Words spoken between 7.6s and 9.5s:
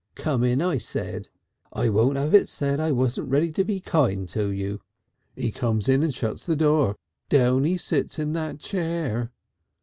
he sits in that chair.